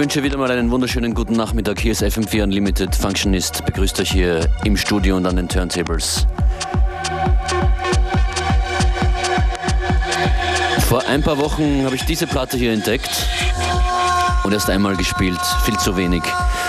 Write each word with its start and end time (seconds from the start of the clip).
Wünsche 0.00 0.22
wieder 0.22 0.38
mal 0.38 0.50
einen 0.50 0.70
wunderschönen 0.70 1.12
guten 1.12 1.34
Nachmittag. 1.34 1.78
Hier 1.78 1.92
ist 1.92 2.02
FM4 2.02 2.44
Unlimited. 2.44 2.96
Functionist 2.96 3.66
begrüßt 3.66 4.00
euch 4.00 4.10
hier 4.10 4.48
im 4.64 4.74
Studio 4.78 5.18
und 5.18 5.26
an 5.26 5.36
den 5.36 5.46
Turntables. 5.46 6.26
Vor 10.88 11.06
ein 11.06 11.20
paar 11.20 11.36
Wochen 11.36 11.84
habe 11.84 11.96
ich 11.96 12.04
diese 12.06 12.26
Platte 12.26 12.56
hier 12.56 12.72
entdeckt 12.72 13.10
und 14.42 14.54
erst 14.54 14.70
einmal 14.70 14.96
gespielt. 14.96 15.38
Viel 15.66 15.76
zu 15.76 15.94
wenig. 15.98 16.22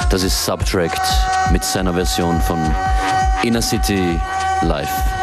Das 0.10 0.24
ist 0.24 0.46
Subtract 0.46 1.02
mit 1.54 1.63
seiner 1.63 1.94
Version 1.94 2.41
von 2.41 2.60
Inner 3.44 3.62
City 3.62 4.20
Live. 4.63 5.21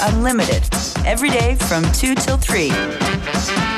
Unlimited, 0.00 0.62
every 1.06 1.30
day 1.30 1.54
from 1.54 1.82
2 1.92 2.14
till 2.14 2.36
3. 2.36 3.77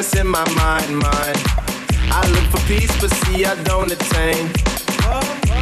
darkness 0.00 0.20
in 0.20 0.26
my 0.26 0.44
mind, 0.54 0.96
mind. 0.96 1.38
I 2.12 2.26
look 2.32 2.44
for 2.50 2.66
peace, 2.66 2.90
but 3.00 3.10
see 3.10 3.44
I 3.44 3.54
don't 3.64 3.90
attain. 3.90 4.46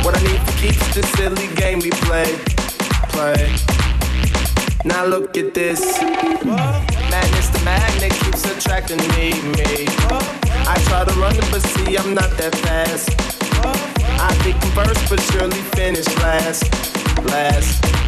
What 0.05 0.17
I 0.17 0.23
need 0.23 0.41
to 0.47 0.53
keep 0.61 0.79
this 0.95 1.11
silly 1.13 1.49
game 1.57 1.81
we 1.81 1.91
play, 2.07 2.39
play. 3.11 3.55
Now 4.85 5.07
look 5.07 5.37
at 5.37 5.55
this. 5.55 5.81
Madness, 7.11 7.49
the 7.49 7.63
magnet 7.65 8.13
keeps 8.13 8.45
attracting 8.45 8.99
me, 9.17 9.33
me. 9.59 9.87
I 10.67 10.77
try 10.87 11.05
to 11.05 11.21
run 11.21 11.35
it, 11.35 11.47
but 11.51 11.63
see 11.63 11.97
I'm 11.97 12.15
not 12.15 12.31
that 12.39 12.55
fast. 12.63 13.11
I 14.21 14.33
think 14.43 14.57
I'm 14.63 14.71
first, 14.73 15.11
but 15.11 15.21
surely 15.33 15.63
finish 15.75 16.07
last, 16.19 16.63
last 17.27 18.08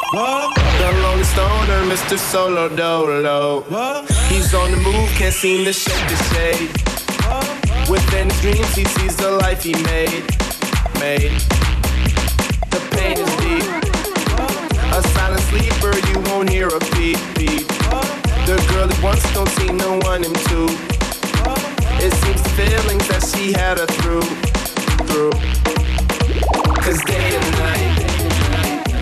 solo 2.31 2.69
dolo. 2.69 3.63
He's 4.29 4.53
on 4.53 4.71
the 4.71 4.77
move, 4.77 5.09
can't 5.17 5.33
seem 5.33 5.65
to 5.65 5.73
shake 5.73 6.07
the 6.07 6.17
shade. 6.31 6.69
Within 7.89 8.29
his 8.29 8.41
dreams, 8.41 8.75
he 8.75 8.85
sees 8.85 9.15
the 9.15 9.31
life 9.31 9.63
he 9.63 9.73
made. 9.83 10.23
Made. 10.99 11.31
The 12.71 12.81
pain 12.95 13.17
is 13.19 13.31
deep. 13.43 13.67
A 14.95 15.01
silent 15.15 15.43
sleeper, 15.51 15.93
you 16.09 16.19
won't 16.29 16.49
hear 16.49 16.67
a 16.67 16.79
beat, 16.95 17.19
beat. 17.35 17.67
The 18.47 18.57
girl 18.71 18.87
that 18.87 18.99
once 19.03 19.23
don't 19.33 19.49
seem 19.59 19.77
to 19.79 19.91
one 20.07 20.23
him 20.23 20.33
to. 20.51 20.59
It 22.03 22.13
seems 22.21 22.41
the 22.41 22.53
feelings 22.59 23.07
that 23.07 23.23
she 23.31 23.51
had 23.51 23.77
her 23.77 23.87
through, 23.99 24.27
through. 25.07 25.35
Cause 26.83 26.99
day 27.05 27.35
and 27.37 27.51
night, 27.51 27.60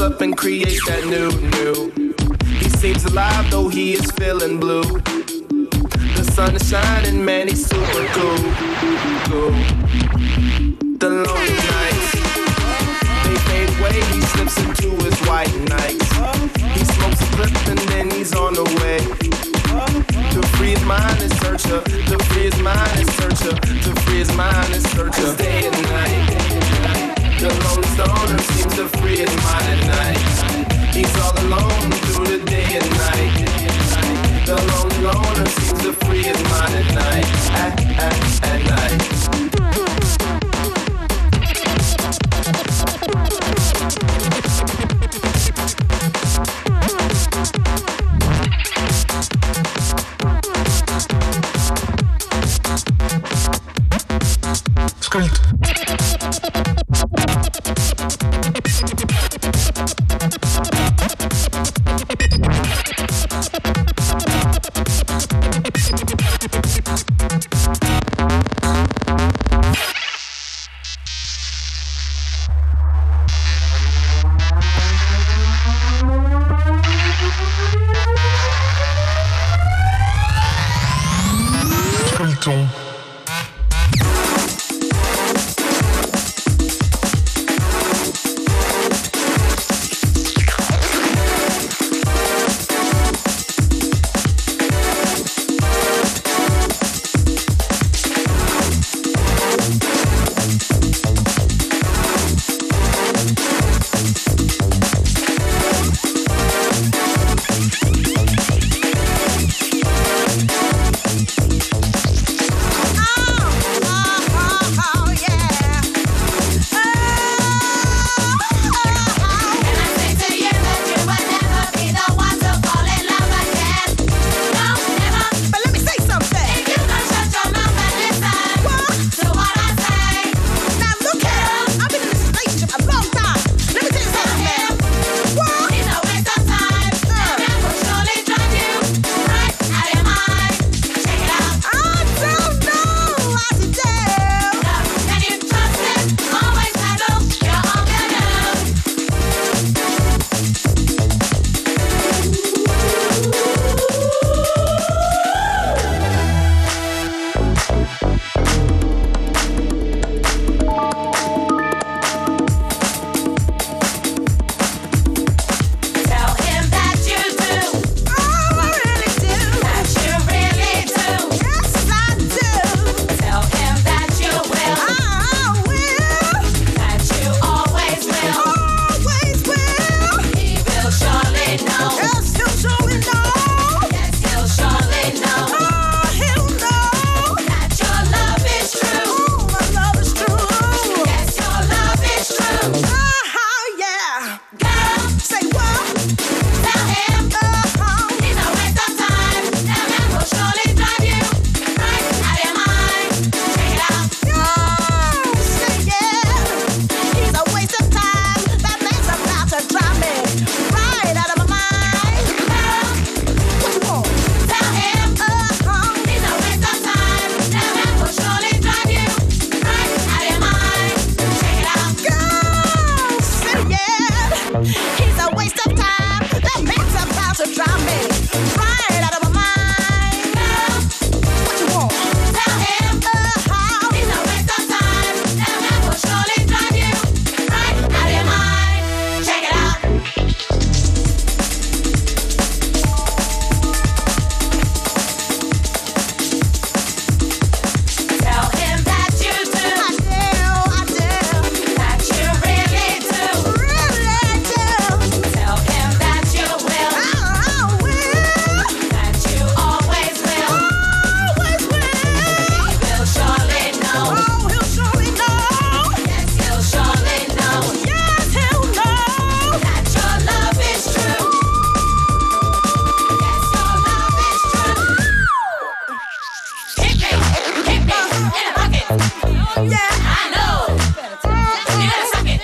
Up 0.00 0.20
and 0.20 0.36
create 0.36 0.80
that 0.86 1.04
new, 1.06 1.30
new. 1.56 2.14
He 2.58 2.68
seems 2.68 3.04
alive 3.04 3.50
though 3.50 3.68
he 3.68 3.94
is 3.94 4.10
feeling 4.12 4.60
blue. 4.60 4.82
The 4.82 6.30
sun 6.34 6.54
is 6.54 6.68
shining, 6.68 7.24
man, 7.24 7.48
he's 7.48 7.66
super 7.66 8.06
cool. 8.14 8.38
cool. 9.28 9.52
The 10.98 11.08
lonely 11.08 11.56
nights, 11.72 11.97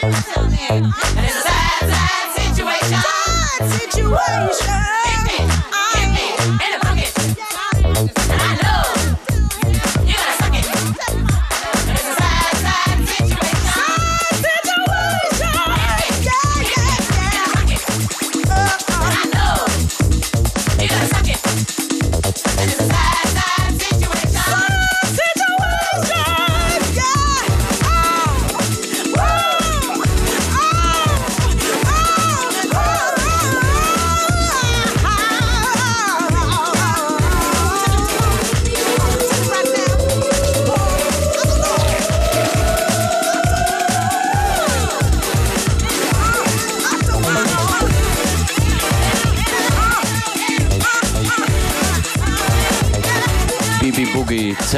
And 0.05 0.13
it's 0.13 1.35
a 1.35 1.41
sad, 1.41 1.89
sad 1.89 2.29
situation. 2.37 3.01
Situation. 3.73 4.85
Hit 5.09 5.25
me, 5.25 5.39
hit 5.97 6.09
me, 6.13 6.29
in 6.61 6.73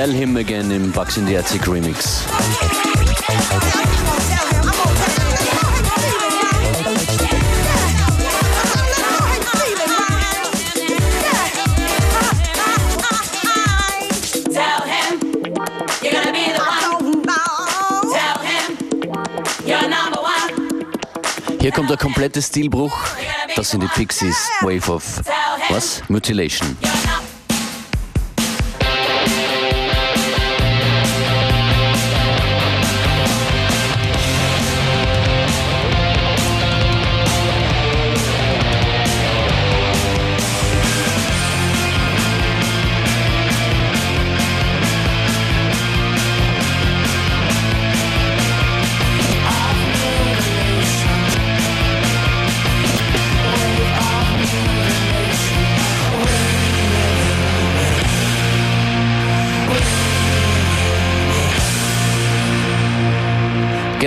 Tell 0.06 0.14
Him 0.14 0.36
Again 0.36 0.70
im 0.70 0.92
Bugs 0.92 1.16
in 1.16 1.26
the 1.26 1.36
Attic 1.36 1.66
Remix. 1.66 2.24
Hier 21.58 21.72
kommt 21.72 21.90
der 21.90 21.96
komplette 21.96 22.40
Stilbruch. 22.40 22.96
Das 23.56 23.70
sind 23.70 23.82
die 23.82 23.88
Pixies 23.88 24.36
Wave 24.60 24.88
of 24.88 25.20
was? 25.68 26.00
Mutilation. 26.08 26.76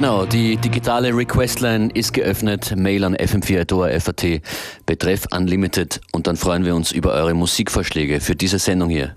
Genau, 0.09 0.25
die 0.25 0.57
digitale 0.57 1.15
Requestline 1.15 1.91
ist 1.93 2.13
geöffnet. 2.13 2.73
Mail 2.75 3.03
an 3.03 3.15
fm4.at 3.15 4.41
betreff 4.87 5.27
Unlimited 5.29 6.01
und 6.11 6.25
dann 6.25 6.35
freuen 6.35 6.65
wir 6.65 6.73
uns 6.73 6.91
über 6.91 7.13
eure 7.13 7.35
Musikvorschläge 7.35 8.19
für 8.19 8.35
diese 8.35 8.57
Sendung 8.57 8.89
hier. 8.89 9.15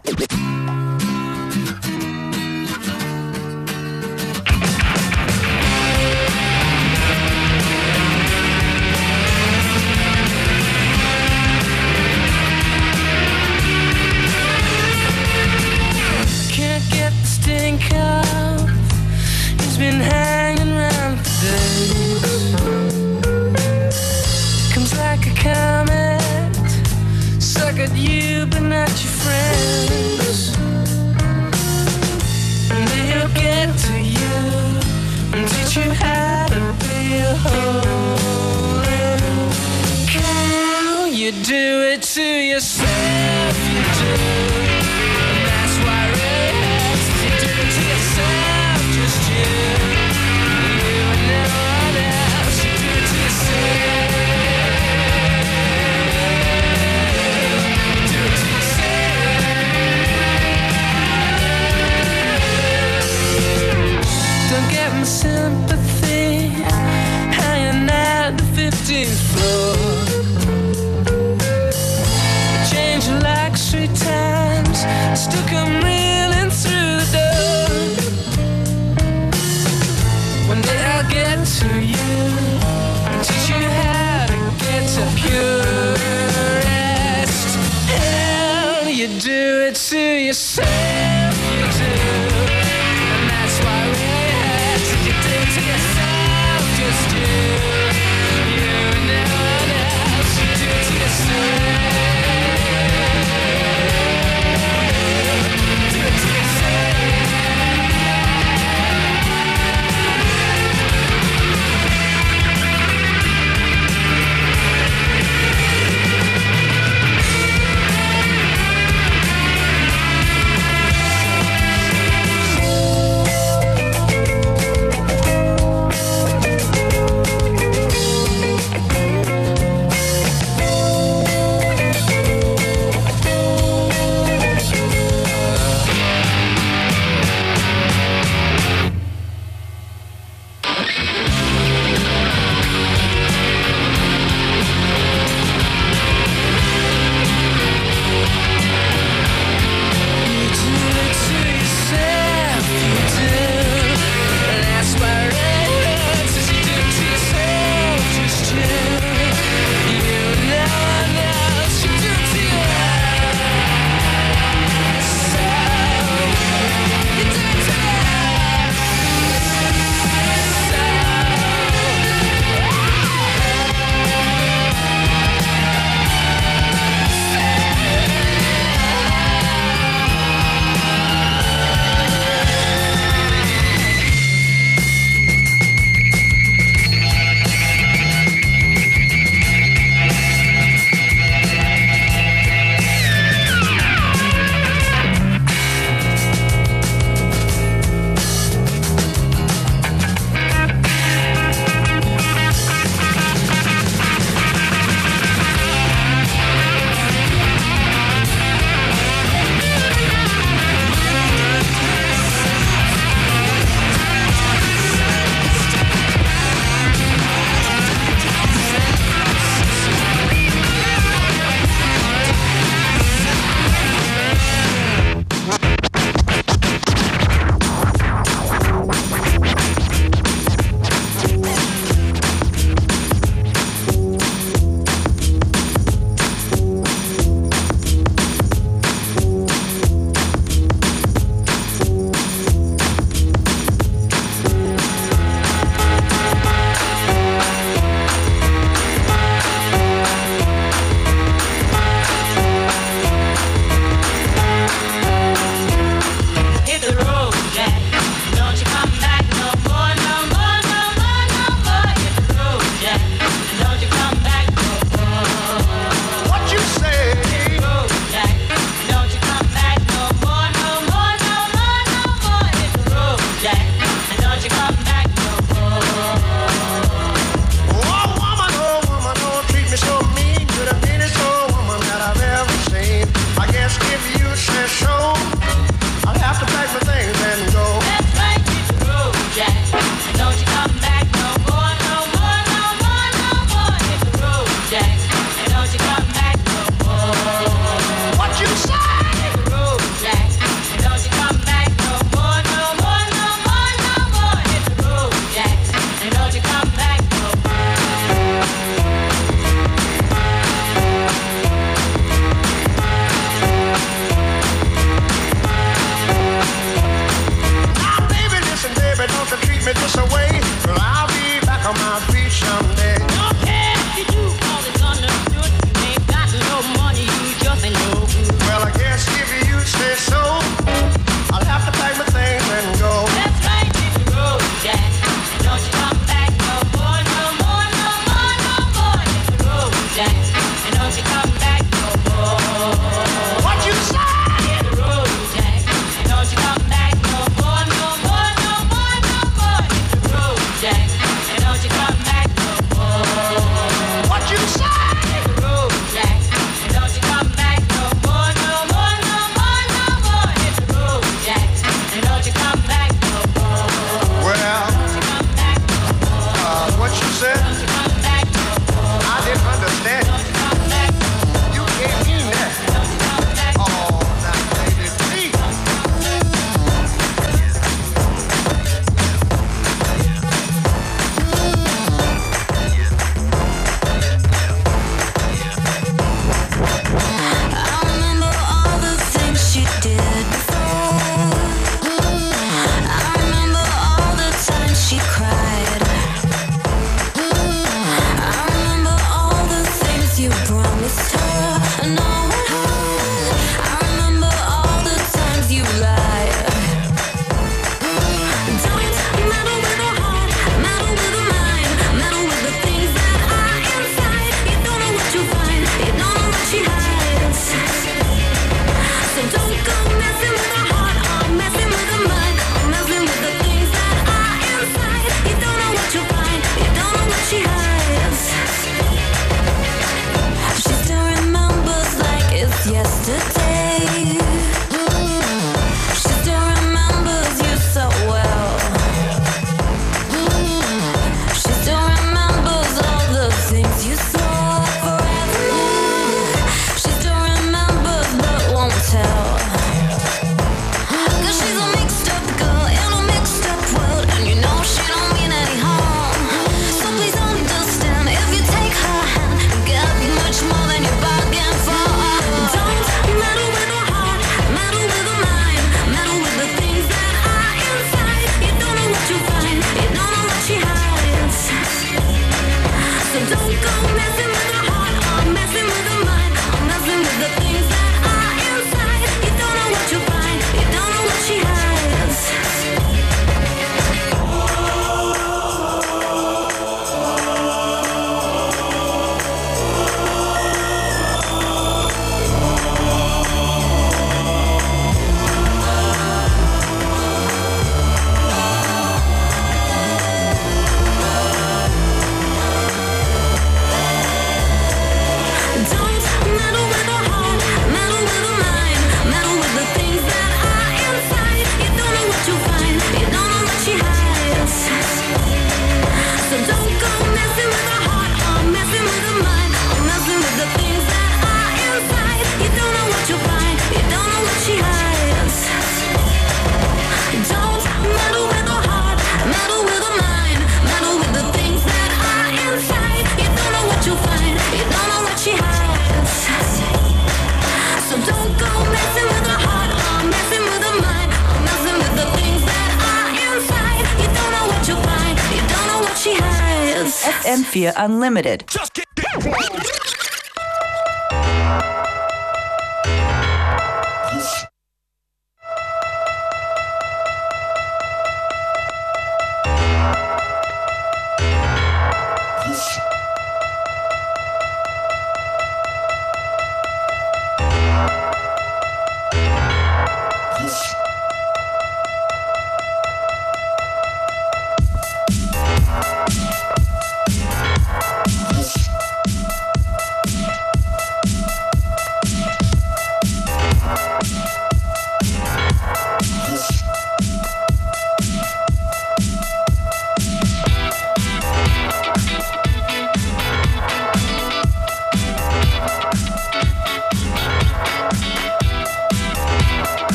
FM4 547.66 547.84
Unlimited. 547.84 548.40
to 548.48 548.71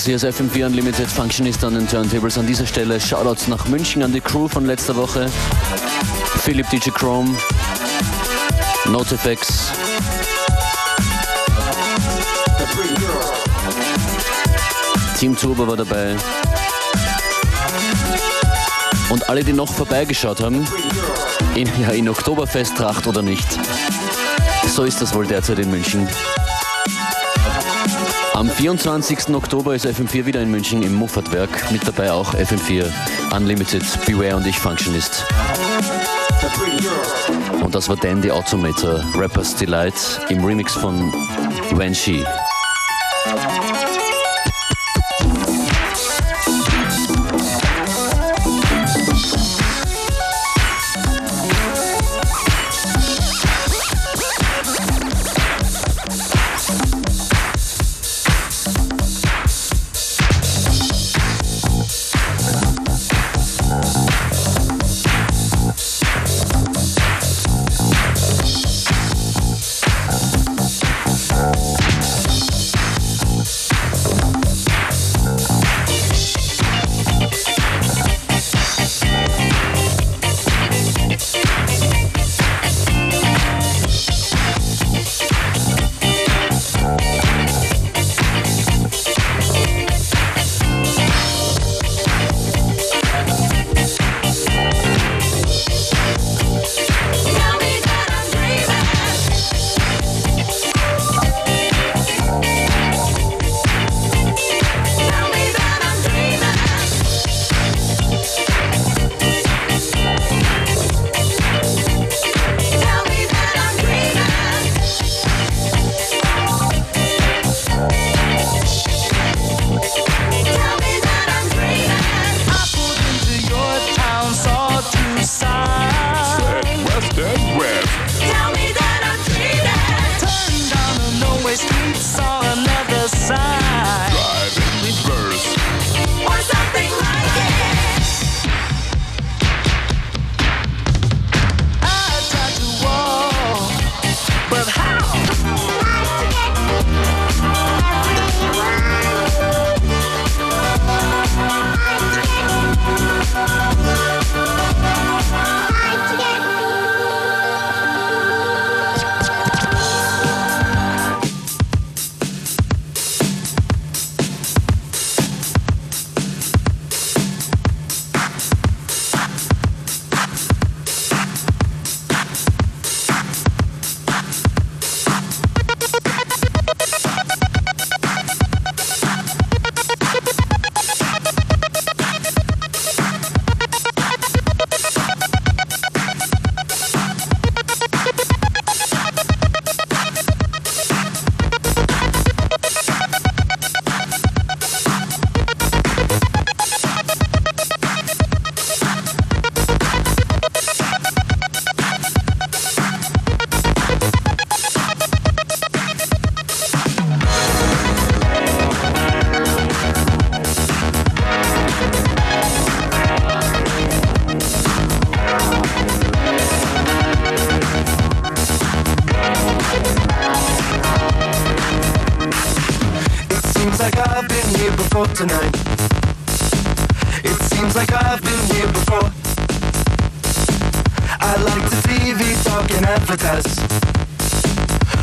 das 0.00 0.06
hier 0.06 0.16
ist 0.16 0.24
FM4 0.24 0.64
Unlimited 0.64 1.08
Functionist 1.08 1.62
an 1.62 1.74
den 1.74 1.86
Turntables. 1.86 2.38
An 2.38 2.46
dieser 2.46 2.64
Stelle 2.64 2.98
Shoutouts 2.98 3.48
nach 3.48 3.68
München 3.68 4.02
an 4.02 4.14
die 4.14 4.22
Crew 4.22 4.48
von 4.48 4.64
letzter 4.64 4.96
Woche. 4.96 5.26
Philipp 6.42 6.70
DJ 6.70 6.88
Chrome, 6.88 7.36
Notefx. 8.86 9.72
Team 15.18 15.36
Turbo 15.36 15.68
war 15.68 15.76
dabei. 15.76 16.16
Und 19.10 19.28
alle, 19.28 19.44
die 19.44 19.52
noch 19.52 19.70
vorbeigeschaut 19.70 20.40
haben, 20.40 20.66
in, 21.56 21.68
ja, 21.78 21.90
in 21.90 22.08
Oktoberfesttracht 22.08 23.06
oder 23.06 23.20
nicht. 23.20 23.46
So 24.66 24.84
ist 24.84 25.02
das 25.02 25.12
wohl 25.12 25.26
derzeit 25.26 25.58
in 25.58 25.70
München. 25.70 26.08
Am 28.40 28.48
24. 28.48 29.34
Oktober 29.34 29.74
ist 29.74 29.84
FM4 29.84 30.24
wieder 30.24 30.40
in 30.40 30.50
München 30.50 30.82
im 30.82 30.94
Muffatwerk. 30.94 31.50
Mit 31.72 31.86
dabei 31.86 32.10
auch 32.10 32.32
FM4 32.32 32.90
Unlimited, 33.36 33.82
Beware 34.06 34.34
und 34.34 34.46
ich 34.46 34.58
Functionist. 34.58 35.26
Und 37.62 37.74
das 37.74 37.90
war 37.90 37.96
Dan 37.96 38.30
Automator, 38.30 39.04
Rapper's 39.14 39.54
Delight 39.56 39.92
im 40.30 40.42
Remix 40.42 40.72
von 40.72 41.12
When 41.72 41.94
She. 41.94 42.24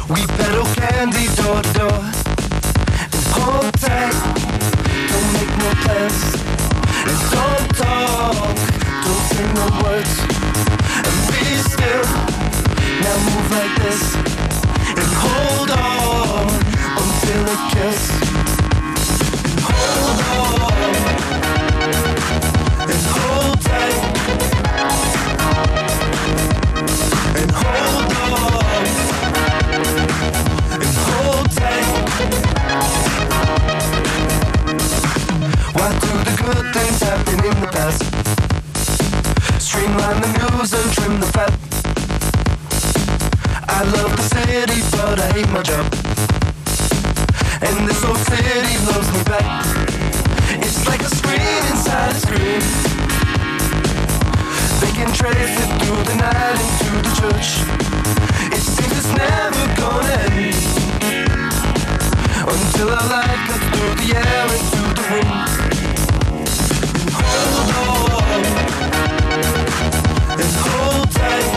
We 0.10 0.26
peddle 0.26 0.66
candy 0.74 1.28
door 1.36 1.62
to 1.62 1.74
door. 1.74 2.00
And 3.12 3.26
hold 3.36 3.74
tight, 3.76 4.16
don't 5.10 5.30
make 5.34 5.54
no 5.60 5.70
plans. 5.84 6.20
And 7.10 7.20
don't 7.36 7.68
talk, 7.76 8.56
don't 9.04 9.24
say 9.28 9.48
no 9.54 9.66
words. 9.84 10.14
And 11.08 11.18
be 11.28 11.44
still, 11.60 12.08
now 13.04 13.18
move 13.28 13.52
like 13.52 13.76
this. 13.84 14.02
And 14.96 15.12
hold 15.24 15.72
on 15.72 16.56
until 17.04 17.44
it 17.54 17.62
kills. 17.74 18.06
And 19.44 19.60
hold 19.60 20.20
on. 22.54 22.57
Streamline 39.60 40.20
the 40.20 40.28
news 40.40 40.74
and 40.74 40.92
trim 40.94 41.20
the 41.20 41.28
fat. 41.28 41.54
I 43.70 43.84
love 43.94 44.18
the 44.18 44.24
city, 44.24 44.82
but 44.98 45.20
I 45.20 45.32
hate 45.34 45.50
my 45.54 45.62
job. 45.62 45.86
And 47.62 47.88
this 47.88 48.04
old 48.04 48.18
city 48.18 48.74
loves 48.90 49.14
me 49.14 49.22
back. 49.26 49.46
It's 50.58 50.88
like 50.88 51.02
a 51.02 51.10
screen 51.20 51.62
inside 51.70 52.16
a 52.16 52.20
screen. 52.20 52.62
They 54.82 54.92
can 54.98 55.14
trace 55.14 55.62
it 55.62 55.70
through 55.78 56.02
the 56.10 56.16
night 56.18 56.58
into 56.58 56.90
the 57.06 57.14
church. 57.14 57.62
It 58.58 58.64
seems 58.74 58.98
it's 58.98 59.14
never 59.14 59.64
gonna 59.78 60.18
end. 60.34 60.58
Until 62.42 62.90
our 62.90 63.08
light 63.08 63.40
cuts 63.46 63.66
through 63.70 63.96
the 64.02 64.18
air 64.18 64.46
into 64.58 64.82
the 64.98 65.04
room. 65.14 65.67
Hold 67.56 68.12
on. 68.24 68.46
And 70.40 70.56
hold 70.64 71.12
tight. 71.12 71.57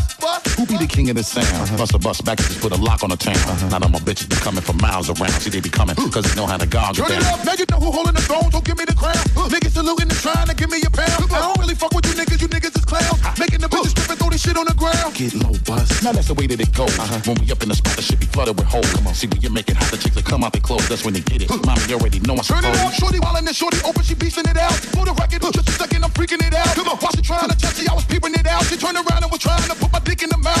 be 0.71 0.77
the 0.77 0.87
king 0.87 1.09
of 1.09 1.15
the 1.15 1.23
sound? 1.23 1.47
Uh-huh. 1.47 1.77
Bust 1.77 1.93
a 1.93 1.99
bust 1.99 2.23
back 2.23 2.39
and 2.39 2.47
just 2.47 2.61
put 2.61 2.71
a 2.71 2.79
lock 2.79 3.03
on 3.03 3.09
the 3.09 3.17
town. 3.17 3.35
Uh-huh. 3.35 3.69
Now 3.69 3.79
that 3.79 3.91
my 3.91 3.99
bitches 3.99 4.29
be 4.29 4.35
coming 4.39 4.63
from 4.63 4.77
miles 4.77 5.09
around. 5.09 5.35
See, 5.43 5.49
they 5.49 5.59
be 5.59 5.69
coming 5.69 5.95
cause 5.95 6.23
they 6.23 6.35
know 6.39 6.47
how 6.47 6.57
to 6.57 6.67
gog 6.67 6.97
it 6.97 7.03
Turn 7.03 7.11
it 7.11 7.23
up, 7.27 7.43
now 7.43 7.53
you 7.59 7.65
know 7.67 7.79
who 7.79 7.91
holding 7.91 8.15
the 8.15 8.23
phone, 8.23 8.49
don't 8.49 8.63
give 8.63 8.77
me 8.77 8.85
the 8.85 8.95
crown. 8.95 9.19
Niggas 9.51 9.75
saluting 9.75 10.07
and 10.07 10.19
trying 10.23 10.47
to 10.47 10.55
give 10.55 10.71
me 10.71 10.79
a 10.87 10.89
pound. 10.89 11.27
I 11.31 11.39
don't 11.43 11.59
really 11.59 11.75
fuck 11.75 11.93
with 11.93 12.07
you 12.07 12.15
niggas, 12.15 12.41
you 12.41 12.47
niggas 12.47 12.75
is 12.77 12.85
clowns. 12.85 13.19
Uh-huh. 13.19 13.35
Making 13.39 13.61
the 13.61 13.67
bitches 13.67 13.91
strip 13.91 14.09
and 14.09 14.19
throw 14.19 14.29
this 14.31 14.41
shit 14.41 14.55
on 14.55 14.65
the 14.65 14.75
ground. 14.75 15.11
Get 15.15 15.35
low, 15.35 15.51
bust. 15.67 16.03
Now 16.03 16.15
that's 16.15 16.27
the 16.31 16.35
way 16.35 16.47
that 16.47 16.59
it 16.59 16.71
goes. 16.71 16.95
When 17.27 17.35
we 17.43 17.51
up 17.51 17.61
in 17.63 17.69
the 17.69 17.75
spot, 17.75 17.95
the 17.99 18.03
shit 18.03 18.19
be 18.19 18.27
flooded 18.31 18.55
with 18.55 18.67
holes. 18.67 18.87
Come 18.95 19.07
on, 19.07 19.13
see 19.13 19.27
when 19.27 19.41
you 19.41 19.51
make 19.51 19.67
it 19.67 19.75
hot, 19.75 19.91
the 19.91 19.97
chicks 19.97 20.15
that 20.15 20.25
come 20.25 20.43
out 20.43 20.53
their 20.53 20.63
clothes. 20.63 20.87
That's 20.87 21.03
when 21.03 21.13
they 21.13 21.21
get 21.21 21.43
it. 21.43 21.49
Mommy 21.51 21.93
already 21.93 22.19
know 22.23 22.39
I 22.39 22.43
Turn 22.47 22.63
it 22.63 22.75
up, 22.79 22.93
shorty 22.95 23.19
wildin' 23.19 23.47
and 23.47 23.55
shorty 23.55 23.77
open, 23.83 24.03
she 24.03 24.15
beastin' 24.15 24.47
it 24.47 24.57
out. 24.57 24.73
For 24.95 25.03
the 25.03 25.13
record, 25.19 25.41
just 25.41 25.67
a 25.67 25.71
second, 25.75 26.03
I'm 26.03 26.11
freaking 26.11 26.39
it 26.45 26.53
out. 26.53 26.71
Come 26.79 26.87
on, 26.87 26.97
while 26.97 27.11
she 27.11 27.21
trying 27.21 27.49
to 27.49 27.57
touch 27.57 27.81
it, 27.81 27.89
I 27.89 27.93
was 27.93 28.05
peeping 28.05 28.33
it 28.33 28.47
out. 28.47 28.63
She 28.65 28.77
turned 28.77 28.95
around 28.95 29.23
and 29.23 29.31
was 29.31 29.41
trying 29.41 29.67
to 29.67 29.75
put 29.75 29.91
my 29.91 29.99
dick 29.99 30.23
in 30.23 30.29
the 30.29 30.37
mouth. 30.37 30.60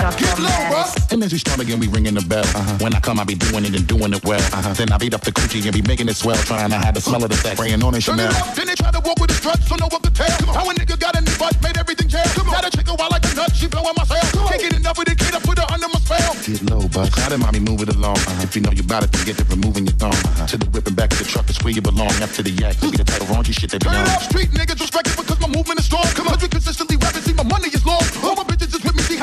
Get 0.00 0.38
low, 0.38 0.48
format 0.48 0.86
bruh. 0.86 1.12
And 1.12 1.20
then 1.20 1.28
she 1.28 1.38
start 1.38 1.60
again, 1.60 1.78
we 1.78 1.88
ringing 1.88 2.14
the 2.14 2.22
bell. 2.24 2.44
Uh-huh. 2.44 2.78
When 2.80 2.94
I 2.94 3.00
come, 3.00 3.20
I 3.20 3.24
be 3.24 3.34
doing 3.34 3.64
it 3.64 3.74
and 3.76 3.86
doing 3.86 4.12
it 4.14 4.24
well. 4.24 4.40
Uh-huh. 4.40 4.72
Then 4.74 4.90
I 4.92 4.98
beat 4.98 5.12
up 5.14 5.20
the 5.22 5.32
coochie 5.32 5.62
and 5.64 5.74
be 5.74 5.82
making 5.82 6.08
it 6.08 6.16
swell, 6.16 6.36
trying 6.48 6.70
to 6.70 6.78
hide 6.78 6.94
the 6.94 7.00
smell 7.00 7.22
of 7.22 7.30
the 7.30 7.36
sex. 7.36 7.56
Spraying 7.56 7.82
on 7.82 7.94
it, 7.94 8.00
Turn 8.02 8.16
Chanel. 8.16 8.30
it 8.30 8.36
up, 8.40 8.54
then 8.54 8.66
they 8.66 8.74
try 8.74 8.90
to 8.90 9.00
walk 9.00 9.18
with 9.20 9.28
the 9.30 9.36
strut, 9.36 9.60
so 9.62 9.76
no 9.76 9.88
one 9.90 10.00
could 10.00 10.14
tell. 10.14 10.30
How 10.54 10.64
a 10.68 10.72
nigga 10.74 10.98
got 10.98 11.16
in 11.18 11.24
the 11.24 11.34
butt, 11.38 11.54
made 11.62 11.76
everything 11.76 12.08
jam. 12.08 12.24
Got 12.46 12.64
a 12.66 12.70
chick 12.70 12.88
a 12.88 12.94
while 12.94 13.10
like 13.10 13.24
a 13.26 13.34
nut, 13.34 13.54
she 13.54 13.66
blowing 13.68 13.94
my 13.96 14.04
cell. 14.04 14.48
Can't 14.48 14.60
get 14.62 14.72
enough 14.76 14.98
of 14.98 15.04
the 15.04 15.14
kid, 15.14 15.34
I 15.34 15.40
put 15.40 15.58
her 15.58 15.66
under 15.68 15.88
my 15.88 16.00
spell. 16.00 16.32
Get 16.46 16.62
low, 16.70 16.88
bust. 16.88 17.18
How 17.18 17.28
did 17.28 17.40
mommy 17.40 17.60
move 17.60 17.82
it 17.82 17.90
along? 17.94 18.16
Uh-huh. 18.24 18.42
If 18.46 18.56
you 18.56 18.62
know 18.62 18.72
you 18.72 18.82
bout 18.82 19.04
it, 19.04 19.12
then 19.12 19.24
get 19.26 19.36
to 19.38 19.44
removing 19.50 19.84
your 19.86 19.96
thumb. 19.98 20.16
To 20.48 20.56
the 20.56 20.66
whipping 20.70 20.94
back 20.94 21.12
of 21.12 21.18
the 21.18 21.24
truck, 21.26 21.48
it's 21.50 21.62
where 21.62 21.72
you 21.72 21.82
belong. 21.82 22.10
After 22.24 22.42
the 22.42 22.50
yak, 22.50 22.80
be 22.80 22.90
the 22.90 23.04
type 23.04 23.20
of 23.20 23.28
raunchy 23.28 23.52
shit 23.52 23.70
they 23.70 23.78
be 23.78 23.84
Turn 23.86 23.94
it 24.00 24.08
on. 24.08 24.16
up, 24.16 24.22
street 24.22 24.50
niggas 24.50 24.80
respect 24.80 25.08
it 25.12 25.16
because 25.16 25.38
my 25.40 25.48
movement 25.48 25.78
is 25.80 25.86
strong. 25.86 26.06
Come 26.16 26.28
on, 26.28 26.38
we 26.40 26.48
consistently 26.48 26.96
rapping, 26.96 27.22
see 27.22 27.34
my 27.34 27.44
money 27.44 27.68
is 27.68 27.84
long. 27.86 28.02
All 28.24 28.34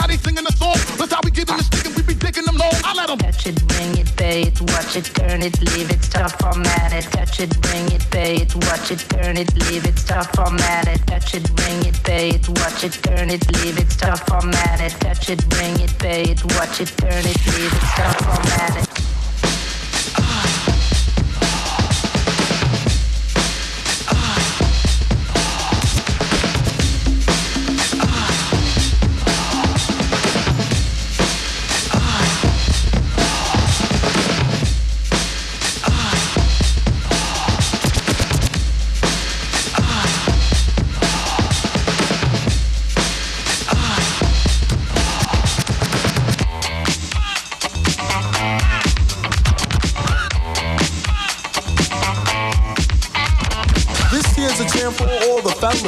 how 0.08 0.14
they 0.14 0.18
singing 0.18 0.44
the 0.44 0.52
song. 0.54 0.76
That's 0.98 1.12
how 1.12 1.22
we 1.24 1.32
get 1.32 1.50
in 1.50 1.58
the 1.58 1.64
stick 1.64 1.86
and 1.86 1.96
we 1.96 2.04
be 2.04 2.14
digging 2.14 2.46
them 2.46 2.56
long. 2.56 2.74
I 2.84 2.94
let 2.94 3.08
them. 3.08 3.20
Touch 3.20 3.48
it, 3.48 3.68
bring 3.68 3.98
it, 3.98 4.08
fade, 4.10 4.60
watch 4.72 4.96
it, 4.96 5.06
turn 5.14 5.42
it, 5.42 5.60
leave 5.74 5.92
it, 5.92 6.04
stop, 6.04 6.32
format 6.40 6.94
it. 6.94 7.06
Touch 7.12 7.40
it, 7.40 7.52
bring 7.62 7.92
it, 7.92 8.04
fade, 8.04 8.54
watch 8.68 8.92
it, 8.92 9.04
turn 9.10 9.38
it, 9.38 9.54
leave 9.68 9.86
it, 9.86 9.98
stop, 10.00 10.28
format 10.36 10.88
it. 10.88 11.06
Touch 11.08 11.34
it, 11.36 11.56
bring 11.56 11.86
it, 11.86 11.96
fade, 11.96 12.48
watch 12.48 12.84
it, 12.84 12.94
turn 13.04 13.30
it, 13.30 13.44
leave 13.60 13.78
it, 13.78 13.92
stop, 13.92 14.20
format 14.28 14.80
it. 14.82 14.94
Touch 15.00 15.30
it, 15.30 15.42
bring 15.50 15.80
it, 15.80 15.92
fade, 15.92 16.42
watch 16.56 16.80
it, 16.82 16.92
turn 16.98 17.26
it, 17.26 17.40
leave 17.52 17.74
it, 17.74 17.84
stop, 17.94 18.16
format 18.24 19.17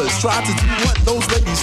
Try 0.07 0.41
to 0.45 0.53
do 0.53 0.67
what 0.85 0.95
those 1.03 1.27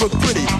Look 0.00 0.12
pretty. 0.12 0.59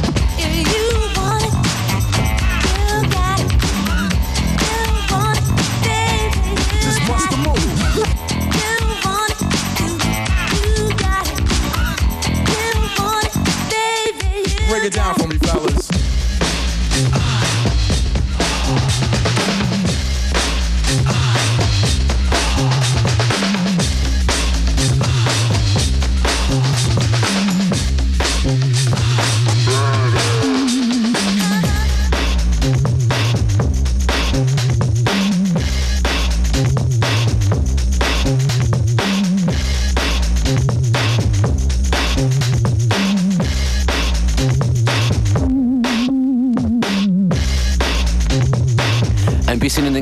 Break 14.71 14.85
it 14.85 14.93
down 14.93 15.13
for 15.15 15.27
me, 15.27 15.40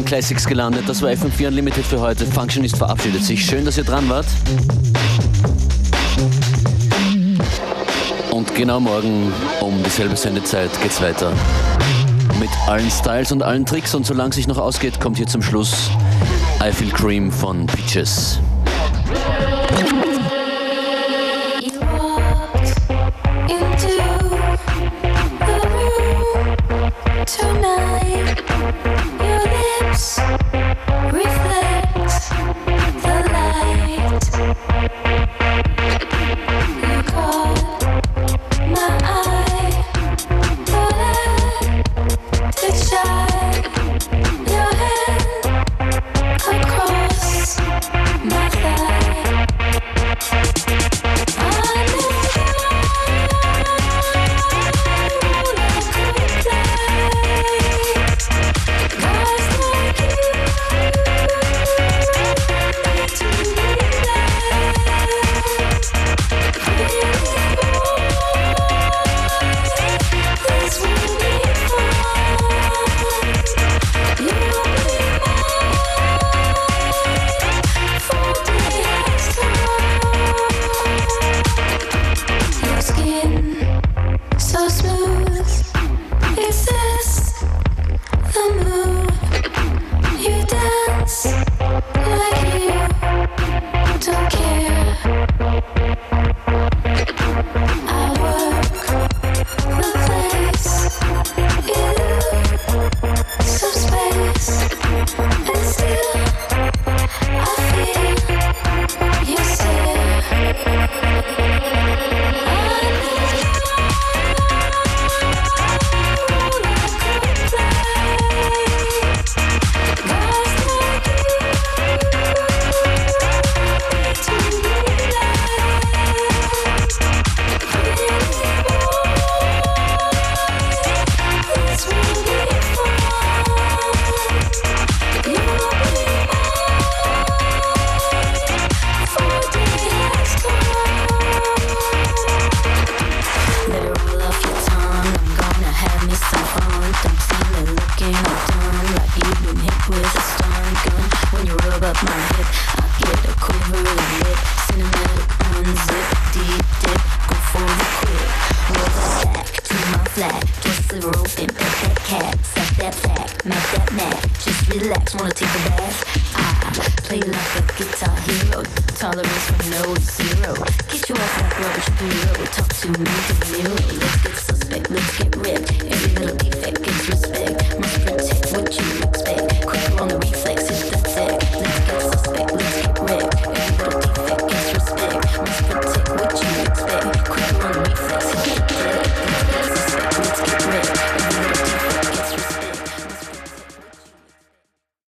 Classics 0.09 0.47
gelandet. 0.47 0.85
Das 0.89 1.03
war 1.03 1.11
FM4 1.11 1.49
Unlimited 1.49 1.85
für 1.85 2.01
heute. 2.01 2.25
Functionist 2.25 2.77
verabschiedet 2.77 3.23
sich. 3.23 3.45
Schön, 3.45 3.63
dass 3.63 3.77
ihr 3.77 3.83
dran 3.83 4.09
wart. 4.09 4.25
Und 8.31 8.55
genau 8.55 8.79
morgen 8.79 9.31
um 9.61 9.83
dieselbe 9.83 10.15
Sendezeit 10.15 10.71
geht's 10.81 10.99
weiter. 10.99 11.31
Mit 12.39 12.49
allen 12.65 12.89
Styles 12.89 13.31
und 13.31 13.43
allen 13.43 13.67
Tricks. 13.67 13.93
Und 13.93 14.03
solange 14.03 14.33
sich 14.33 14.47
noch 14.47 14.57
ausgeht, 14.57 14.99
kommt 14.99 15.17
hier 15.17 15.27
zum 15.27 15.43
Schluss 15.43 15.91
I 16.59 16.71
Feel 16.71 16.89
Cream 16.89 17.31
von 17.31 17.67
Peaches. 17.67 18.39